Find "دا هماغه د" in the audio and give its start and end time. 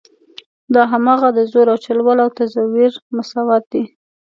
0.73-1.39